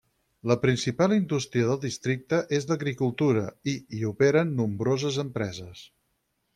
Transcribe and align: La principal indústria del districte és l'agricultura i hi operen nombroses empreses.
La 0.51 0.55
principal 0.61 1.13
indústria 1.17 1.67
del 1.67 1.77
districte 1.83 2.41
és 2.59 2.67
l'agricultura 2.71 3.47
i 3.75 3.79
hi 3.99 4.03
operen 4.15 4.57
nombroses 4.65 5.25
empreses. 5.29 5.89